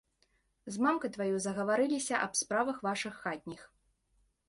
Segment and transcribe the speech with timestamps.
[0.77, 3.61] З мамкай тваёй загаварыліся аб справах вашых хатніх.